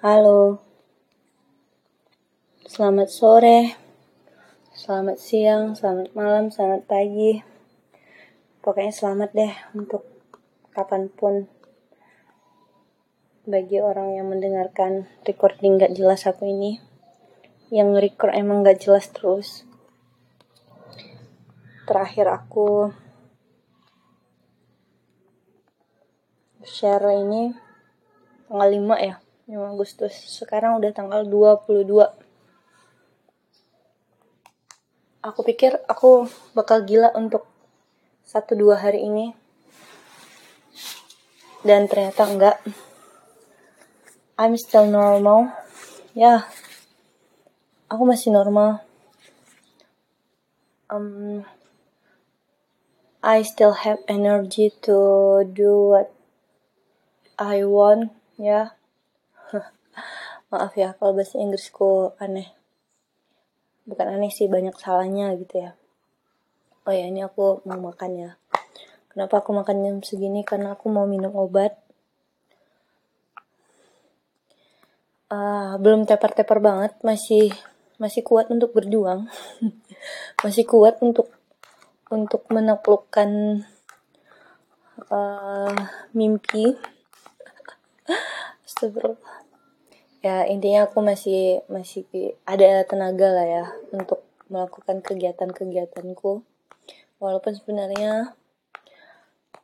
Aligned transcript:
Halo, 0.00 0.64
selamat 2.64 3.12
sore, 3.12 3.76
selamat 4.72 5.20
siang, 5.20 5.76
selamat 5.76 6.16
malam, 6.16 6.48
selamat 6.48 6.88
pagi. 6.88 7.44
Pokoknya 8.64 8.96
selamat 8.96 9.30
deh 9.36 9.52
untuk 9.76 10.08
kapan 10.72 11.12
pun 11.12 11.52
bagi 13.44 13.76
orang 13.84 14.16
yang 14.16 14.32
mendengarkan 14.32 15.04
recording 15.28 15.76
gak 15.76 15.92
jelas 15.92 16.24
aku 16.24 16.48
ini. 16.48 16.80
Yang 17.68 18.00
record 18.00 18.32
emang 18.32 18.64
gak 18.64 18.80
jelas 18.80 19.04
terus. 19.12 19.68
Terakhir 21.84 22.24
aku 22.24 22.88
share 26.64 27.04
ini 27.20 27.52
tanggal 28.48 28.72
5 28.72 28.96
ya 29.04 29.20
5 29.50 29.74
Agustus. 29.74 30.14
Sekarang 30.14 30.78
udah 30.78 30.94
tanggal 30.94 31.26
22 31.26 32.30
aku 35.20 35.44
pikir 35.44 35.76
aku 35.84 36.30
bakal 36.56 36.80
gila 36.84 37.12
untuk 37.12 37.44
satu 38.24 38.56
dua 38.56 38.80
hari 38.80 39.04
ini. 39.04 39.36
Dan 41.60 41.90
ternyata 41.90 42.24
enggak. 42.24 42.56
I'm 44.40 44.56
still 44.56 44.88
normal. 44.88 45.52
Ya. 46.16 46.48
Aku 47.92 48.06
masih 48.08 48.32
normal. 48.32 48.80
Um, 50.88 51.44
I 53.20 53.44
still 53.44 53.76
have 53.84 54.00
energy 54.06 54.72
to 54.86 54.96
do 55.44 55.92
what 55.92 56.08
I 57.36 57.66
want. 57.66 58.14
Ya 58.40 58.79
maaf 60.52 60.72
ya 60.74 60.94
kalau 60.98 61.14
bahasa 61.14 61.38
Inggrisku 61.38 62.14
aneh. 62.18 62.50
Bukan 63.86 64.06
aneh 64.06 64.30
sih 64.30 64.46
banyak 64.46 64.74
salahnya 64.78 65.34
gitu 65.38 65.66
ya. 65.66 65.70
Oh 66.88 66.92
ya 66.94 67.06
ini 67.06 67.20
aku 67.22 67.62
mau 67.68 67.90
makan 67.92 68.10
ya. 68.16 68.30
Kenapa 69.10 69.42
aku 69.42 69.50
makan 69.50 69.76
jam 69.82 69.96
segini? 70.06 70.46
Karena 70.46 70.78
aku 70.78 70.86
mau 70.86 71.04
minum 71.04 71.34
obat. 71.34 71.74
Uh, 75.30 75.78
belum 75.82 76.06
tepar-tepar 76.06 76.62
banget. 76.62 76.94
Masih 77.02 77.50
masih 78.00 78.22
kuat 78.22 78.48
untuk 78.48 78.72
berjuang. 78.72 79.28
Masih 80.46 80.64
kuat 80.64 80.96
untuk 81.04 81.28
untuk 82.08 82.48
menaklukkan 82.48 83.62
uh, 85.12 85.76
mimpi. 86.16 86.78
Astagfirullah. 88.64 89.49
Ya 90.20 90.44
intinya 90.44 90.84
aku 90.84 91.00
masih 91.00 91.64
masih 91.72 92.04
ada 92.44 92.84
tenaga 92.84 93.32
lah 93.32 93.46
ya 93.48 93.64
untuk 93.88 94.20
melakukan 94.52 95.00
kegiatan-kegiatanku. 95.00 96.44
Walaupun 97.16 97.52
sebenarnya 97.56 98.36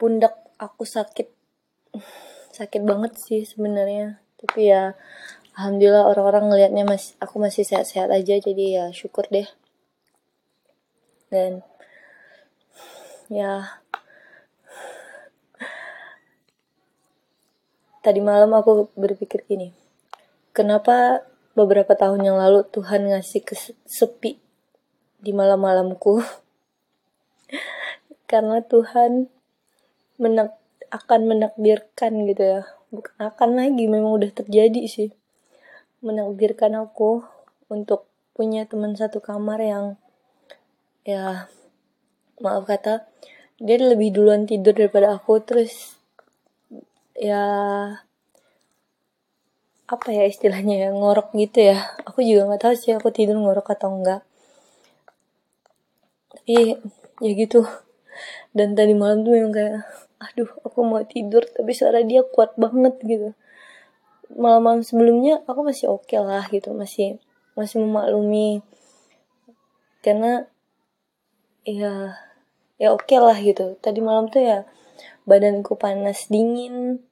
pundak 0.00 0.32
aku 0.56 0.88
sakit 0.88 1.28
sakit 2.56 2.80
banget 2.80 3.12
sih 3.20 3.44
sebenarnya. 3.44 4.24
Tapi 4.40 4.72
ya 4.72 4.96
alhamdulillah 5.58 6.08
orang-orang 6.08 6.48
ngelihatnya 6.48 6.84
masih 6.88 7.12
aku 7.20 7.36
masih 7.36 7.68
sehat-sehat 7.68 8.08
aja 8.08 8.40
jadi 8.40 8.64
ya 8.72 8.84
syukur 8.94 9.28
deh. 9.28 9.48
Dan 11.28 11.60
ya 13.28 13.76
tadi 18.00 18.24
malam 18.24 18.56
aku 18.56 18.88
berpikir 18.96 19.44
gini, 19.44 19.76
kenapa 20.58 21.22
beberapa 21.54 21.94
tahun 21.94 22.26
yang 22.26 22.42
lalu 22.42 22.66
Tuhan 22.74 23.06
ngasih 23.06 23.46
sepi 23.86 24.42
di 25.22 25.30
malam-malamku? 25.30 26.18
Karena 28.30 28.58
Tuhan 28.66 29.30
menak 30.18 30.58
akan 30.90 31.20
menakdirkan 31.30 32.26
gitu 32.26 32.42
ya, 32.42 32.60
bukan 32.90 33.14
akan 33.22 33.50
lagi, 33.54 33.86
memang 33.86 34.18
udah 34.18 34.34
terjadi 34.34 34.82
sih. 34.90 35.14
Menakdirkan 36.02 36.74
aku 36.74 37.22
untuk 37.70 38.10
punya 38.34 38.66
teman 38.66 38.98
satu 38.98 39.22
kamar 39.22 39.62
yang 39.62 39.86
ya 41.06 41.46
maaf 42.38 42.66
kata 42.66 43.06
dia 43.58 43.76
lebih 43.82 44.14
duluan 44.14 44.46
tidur 44.46 44.70
daripada 44.70 45.18
aku 45.18 45.42
terus 45.42 45.98
ya 47.18 47.42
apa 49.88 50.08
ya 50.12 50.28
istilahnya 50.28 50.74
ya 50.84 50.88
ngorok 50.92 51.32
gitu 51.32 51.72
ya. 51.72 51.78
Aku 52.04 52.20
juga 52.20 52.48
nggak 52.48 52.62
tahu 52.62 52.74
sih 52.76 52.92
aku 52.92 53.08
tidur 53.08 53.40
ngorok 53.40 53.72
atau 53.72 53.88
enggak 53.92 54.22
tapi 56.48 56.80
ya 57.20 57.32
gitu. 57.36 57.60
Dan 58.56 58.72
tadi 58.72 58.96
malam 58.96 59.20
tuh 59.20 59.36
yang 59.36 59.52
kayak 59.52 59.84
aduh 60.16 60.48
aku 60.64 60.80
mau 60.80 61.04
tidur 61.04 61.44
tapi 61.44 61.76
suara 61.76 62.00
dia 62.00 62.24
kuat 62.24 62.56
banget 62.56 62.96
gitu. 63.04 63.36
Malam-malam 64.32 64.80
sebelumnya 64.80 65.44
aku 65.44 65.60
masih 65.60 65.92
oke 65.92 66.08
okay 66.08 66.24
lah 66.24 66.48
gitu 66.48 66.72
masih 66.72 67.20
masih 67.52 67.84
memaklumi. 67.84 68.64
Karena 70.00 70.48
ya 71.68 72.16
ya 72.80 72.96
oke 72.96 73.04
okay 73.04 73.20
lah 73.20 73.36
gitu. 73.44 73.76
Tadi 73.84 74.00
malam 74.00 74.32
tuh 74.32 74.40
ya 74.40 74.58
badanku 75.28 75.76
panas 75.76 76.32
dingin. 76.32 77.04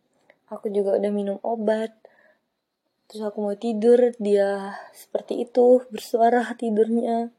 Aku 0.48 0.72
juga 0.72 0.96
udah 0.96 1.12
minum 1.12 1.36
obat 1.44 1.92
terus 3.06 3.22
aku 3.22 3.38
mau 3.38 3.54
tidur 3.54 4.14
dia 4.18 4.74
seperti 4.90 5.46
itu 5.46 5.86
bersuara 5.90 6.42
tidurnya. 6.58 7.30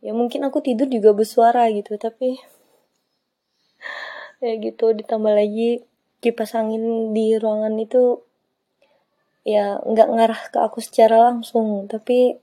Ya 0.00 0.12
mungkin 0.16 0.42
aku 0.48 0.64
tidur 0.64 0.90
juga 0.90 1.14
bersuara 1.14 1.70
gitu 1.70 1.94
tapi 2.00 2.40
ya 4.44 4.52
gitu 4.58 4.90
ditambah 4.96 5.30
lagi 5.30 5.84
kipas 6.20 6.58
angin 6.58 7.14
di 7.16 7.38
ruangan 7.38 7.76
itu 7.78 8.20
ya 9.46 9.80
nggak 9.80 10.08
ngarah 10.10 10.42
ke 10.52 10.58
aku 10.60 10.84
secara 10.84 11.32
langsung 11.32 11.88
tapi 11.88 12.36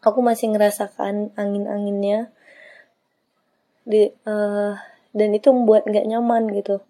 aku 0.00 0.18
masih 0.24 0.52
ngerasakan 0.56 1.36
angin-anginnya. 1.36 2.32
Di 3.84 4.12
uh, 4.24 4.76
dan 5.10 5.30
itu 5.34 5.50
membuat 5.52 5.84
nggak 5.84 6.08
nyaman 6.08 6.48
gitu. 6.56 6.80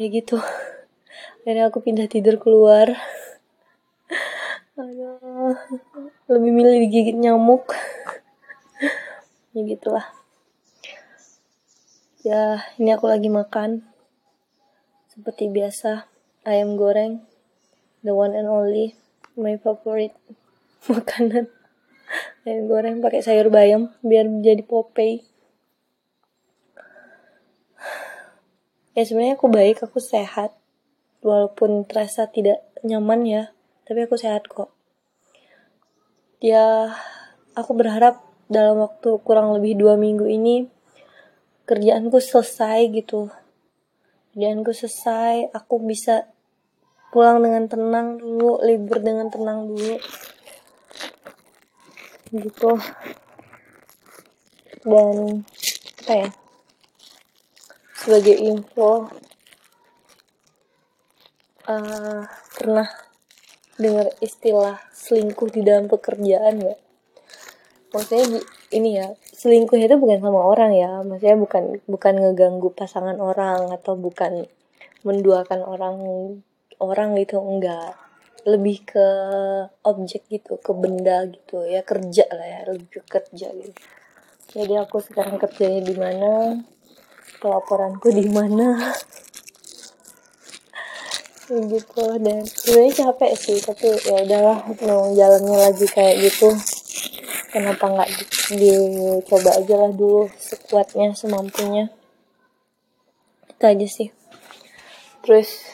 Ya 0.00 0.06
gitu. 0.10 0.42
Akhirnya 1.46 1.70
aku 1.70 1.78
pindah 1.78 2.10
tidur 2.10 2.42
keluar 2.42 2.98
lebih 6.30 6.50
milih 6.52 6.76
digigit 6.86 7.16
nyamuk. 7.18 7.70
Ya 9.56 9.60
gitulah. 9.64 10.06
Ya 12.22 12.66
ini 12.76 12.92
aku 12.92 13.06
lagi 13.08 13.30
makan. 13.32 13.86
Seperti 15.10 15.48
biasa 15.48 16.10
ayam 16.44 16.76
goreng. 16.76 17.24
The 18.04 18.12
one 18.12 18.36
and 18.36 18.46
only 18.46 18.94
my 19.34 19.56
favorite 19.58 20.14
makanan. 20.92 21.48
Ayam 22.44 22.70
goreng 22.70 23.02
pakai 23.02 23.24
sayur 23.24 23.48
bayam 23.48 23.90
biar 24.04 24.28
jadi 24.44 24.62
popey. 24.62 25.24
Ya 28.92 29.02
sebenarnya 29.04 29.40
aku 29.40 29.48
baik 29.48 29.82
aku 29.82 29.98
sehat. 29.98 30.54
Walaupun 31.24 31.88
terasa 31.88 32.28
tidak 32.30 32.62
nyaman 32.84 33.26
ya 33.26 33.42
tapi 33.86 34.02
aku 34.06 34.18
sehat 34.18 34.50
kok 34.50 34.75
ya 36.40 36.92
aku 37.56 37.72
berharap 37.72 38.20
dalam 38.46 38.84
waktu 38.84 39.18
kurang 39.26 39.56
lebih 39.58 39.74
dua 39.74 39.98
minggu 39.98 40.28
ini 40.28 40.68
kerjaanku 41.66 42.22
selesai 42.22 42.86
gitu. 42.94 43.32
Kerjaanku 44.32 44.70
selesai 44.70 45.50
aku 45.50 45.82
bisa 45.82 46.30
pulang 47.10 47.42
dengan 47.42 47.66
tenang 47.66 48.20
dulu 48.20 48.62
libur 48.62 49.02
dengan 49.02 49.32
tenang 49.32 49.66
dulu. 49.66 49.96
Gitu. 52.30 52.70
Dan 54.86 55.42
apa 56.06 56.14
ya 56.14 56.28
sebagai 58.06 58.38
info 58.38 59.10
uh, 61.66 62.22
pernah 62.54 63.05
dengar 63.76 64.08
istilah 64.24 64.80
selingkuh 64.92 65.52
di 65.52 65.60
dalam 65.64 65.88
pekerjaan 65.88 66.60
ya. 66.60 66.76
Maksudnya 67.92 68.40
ini 68.74 69.00
ya 69.00 69.06
selingkuh 69.36 69.76
itu 69.76 69.96
bukan 69.96 70.18
sama 70.20 70.40
orang 70.42 70.72
ya. 70.76 71.00
Maksudnya 71.04 71.36
bukan 71.38 71.64
bukan 71.84 72.14
ngeganggu 72.16 72.72
pasangan 72.72 73.16
orang 73.20 73.72
atau 73.72 73.96
bukan 73.96 74.48
menduakan 75.04 75.60
orang 75.62 75.96
orang 76.80 77.16
gitu 77.20 77.40
enggak. 77.40 77.94
Lebih 78.46 78.86
ke 78.86 79.08
objek 79.82 80.28
gitu 80.30 80.56
ke 80.62 80.70
benda 80.70 81.26
gitu 81.26 81.66
ya 81.66 81.82
kerja 81.82 82.30
lah 82.30 82.46
ya 82.46 82.60
lebih 82.70 82.86
ke 82.94 83.00
kerja 83.04 83.50
gitu. 83.50 83.80
Jadi 84.56 84.74
aku 84.78 85.02
sekarang 85.02 85.36
kerjanya 85.36 85.82
di 85.82 85.94
mana 85.98 86.30
pelaporanku 87.42 88.08
di 88.14 88.30
mana 88.30 88.94
gitu 91.46 92.02
dan 92.18 92.42
sebenarnya 92.42 92.92
capek 93.06 93.32
sih 93.38 93.58
tapi 93.62 93.94
ya 94.02 94.26
udahlah 94.26 94.58
mau 94.82 95.14
jalannya 95.14 95.56
lagi 95.70 95.86
kayak 95.86 96.26
gitu. 96.26 96.50
Kenapa 97.54 97.86
nggak 97.86 98.10
dicoba 98.58 99.50
aja 99.54 99.74
lah 99.78 99.92
dulu 99.94 100.26
sekuatnya 100.34 101.14
semampunya. 101.14 101.88
Itu 103.46 103.64
aja 103.64 103.86
sih. 103.86 104.10
Terus 105.22 105.70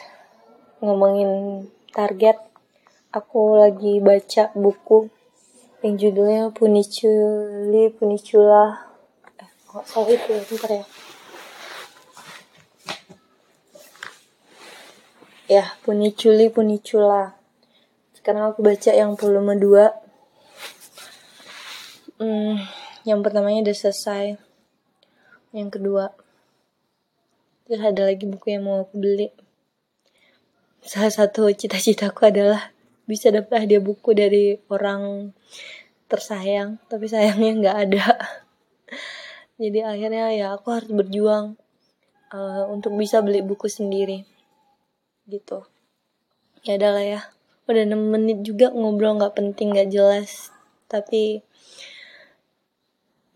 ngomongin 0.79 1.65
target 1.89 2.37
aku 3.09 3.57
lagi 3.57 3.97
baca 3.97 4.53
buku 4.53 5.09
yang 5.81 5.97
judulnya 5.99 6.43
Puniculi 6.53 7.91
Punicula. 7.91 8.93
Eh 9.41 9.49
salah 9.89 10.09
itu 10.13 10.29
ya? 10.31 10.41
Bentar 10.45 10.71
ya 10.71 10.85
ya 15.51 15.75
Puniculi 15.83 16.47
Punicula 16.47 17.35
sekarang 18.23 18.55
aku 18.55 18.63
baca 18.63 18.91
yang 18.95 19.19
volume 19.19 19.59
2 19.59 20.03
hmm, 22.23 22.55
yang 23.03 23.19
pertamanya 23.19 23.67
udah 23.67 23.75
selesai. 23.75 24.39
Yang 25.51 25.69
kedua. 25.75 26.15
Terus 27.67 27.83
ada 27.83 28.07
lagi 28.07 28.23
buku 28.23 28.55
yang 28.55 28.63
mau 28.63 28.87
aku 28.87 28.95
beli. 28.95 29.27
Salah 30.83 31.11
satu 31.11 31.51
cita-citaku 31.51 32.31
adalah 32.31 32.71
bisa 33.03 33.27
dapat 33.27 33.67
hadiah 33.67 33.83
buku 33.83 34.15
dari 34.15 34.55
orang 34.71 35.35
tersayang 36.07 36.79
tapi 36.87 37.11
sayangnya 37.11 37.51
nggak 37.59 37.77
ada. 37.91 38.07
Jadi 39.61 39.79
akhirnya 39.83 40.31
ya 40.31 40.47
aku 40.55 40.71
harus 40.71 40.91
berjuang 40.95 41.59
uh, 42.31 42.63
untuk 42.71 42.95
bisa 42.95 43.19
beli 43.19 43.43
buku 43.43 43.67
sendiri 43.67 44.32
gitu. 45.27 45.63
Ya 46.63 46.79
adalah 46.79 47.03
ya. 47.03 47.21
Udah 47.67 47.83
6 47.87 48.11
menit 48.11 48.43
juga 48.43 48.71
ngobrol 48.71 49.19
nggak 49.19 49.35
penting 49.35 49.71
nggak 49.75 49.91
jelas. 49.91 50.51
Tapi 50.91 51.43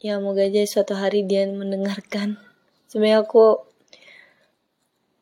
ya 0.04 0.22
moga 0.22 0.46
aja 0.46 0.64
suatu 0.68 0.96
hari 0.96 1.24
dia 1.24 1.48
mendengarkan. 1.48 2.40
Sebenarnya 2.88 3.24
aku 3.24 3.68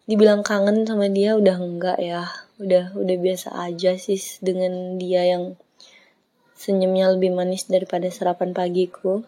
dibilang 0.06 0.46
kangen 0.46 0.86
sama 0.86 1.10
dia 1.10 1.34
udah 1.34 1.58
enggak 1.58 1.98
ya. 2.02 2.30
Udah 2.62 2.94
udah 2.94 3.18
biasa 3.18 3.58
aja 3.58 3.98
sih 3.98 4.22
dengan 4.42 5.02
dia 5.02 5.26
yang 5.26 5.58
senyumnya 6.56 7.14
lebih 7.14 7.36
manis 7.36 7.68
daripada 7.70 8.10
sarapan 8.10 8.54
pagiku. 8.54 9.26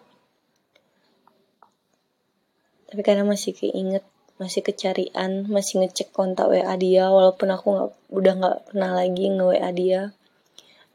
Tapi 2.88 3.01
karena 3.04 3.28
masih 3.28 3.51
keinget 3.51 4.07
masih 4.38 4.62
kecarian 4.62 5.50
masih 5.50 5.81
ngecek 5.81 6.13
kontak 6.13 6.45
WA 6.50 6.78
dia 6.78 7.10
walaupun 7.10 7.50
aku 7.50 7.68
nggak 7.74 7.89
udah 8.13 8.34
nggak 8.38 8.57
pernah 8.69 8.92
lagi 8.94 9.25
nge 9.34 9.45
WA 9.45 9.69
dia. 9.74 10.01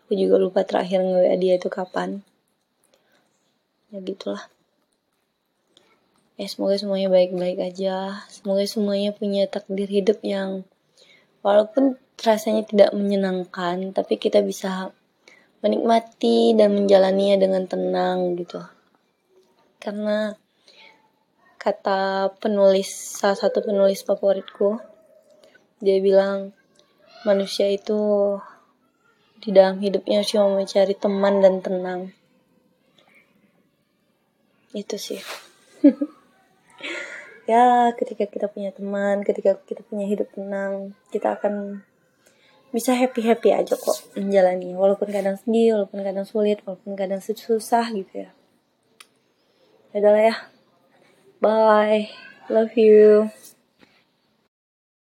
Aku 0.06 0.15
juga 0.15 0.39
lupa 0.39 0.62
terakhir 0.62 1.03
nge 1.03 1.19
WA 1.27 1.37
dia 1.39 1.55
itu 1.59 1.67
kapan. 1.67 2.23
Ya 3.91 3.99
gitulah. 3.99 4.47
Ya 6.39 6.47
semoga 6.49 6.79
semuanya 6.79 7.11
baik-baik 7.11 7.59
aja. 7.61 8.25
Semoga 8.31 8.62
semuanya 8.65 9.11
punya 9.11 9.50
takdir 9.50 9.91
hidup 9.91 10.23
yang 10.23 10.62
walaupun 11.43 11.99
rasanya 12.23 12.62
tidak 12.62 12.94
menyenangkan 12.94 13.91
tapi 13.91 14.15
kita 14.17 14.39
bisa 14.47 14.94
menikmati 15.62 16.55
dan 16.55 16.75
menjalaninya 16.75 17.37
dengan 17.43 17.67
tenang 17.67 18.39
gitu. 18.39 18.62
Karena 19.83 20.35
kata 21.62 22.35
penulis 22.43 22.91
salah 23.23 23.38
satu 23.38 23.62
penulis 23.62 24.03
favoritku 24.03 24.82
dia 25.79 26.03
bilang 26.03 26.50
manusia 27.23 27.70
itu 27.70 28.35
di 29.43 29.50
dalam 29.50 29.79
hidupnya 29.79 30.23
cuma 30.23 30.59
mencari 30.59 30.94
teman 30.94 31.43
dan 31.43 31.59
tenang. 31.62 32.00
Itu 34.75 34.99
sih. 34.99 35.23
Ya 37.43 37.91
ketika 37.99 38.31
kita 38.31 38.47
punya 38.47 38.70
teman 38.70 39.26
ketika 39.26 39.58
kita 39.67 39.82
punya 39.82 40.06
hidup 40.06 40.31
tenang 40.31 40.94
kita 41.11 41.35
akan 41.35 41.82
bisa 42.70 42.94
happy 42.94 43.19
happy 43.19 43.50
aja 43.50 43.75
kok 43.75 43.99
menjalani. 44.15 44.79
Walaupun 44.79 45.11
kadang 45.11 45.35
sedih 45.35 45.75
walaupun 45.75 46.06
kadang 46.06 46.23
sulit 46.23 46.62
walaupun 46.62 46.94
kadang 46.94 47.19
susah 47.19 47.91
gitu 47.91 48.15
ya. 48.15 48.31
Adalah 49.91 50.23
ya 50.23 50.35
Bye. 51.43 52.11
Love 52.49 52.75
you. 52.79 53.31